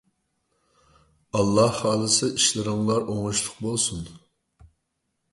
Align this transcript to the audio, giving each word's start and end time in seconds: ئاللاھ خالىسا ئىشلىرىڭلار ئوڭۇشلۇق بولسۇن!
ئاللاھ 1.39 1.75
خالىسا 1.81 2.29
ئىشلىرىڭلار 2.37 3.05
ئوڭۇشلۇق 3.17 3.59
بولسۇن! 3.67 4.01